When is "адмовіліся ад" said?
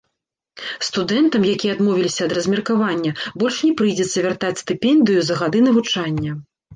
1.75-2.33